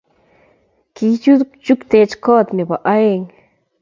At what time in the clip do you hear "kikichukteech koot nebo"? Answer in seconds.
0.95-2.75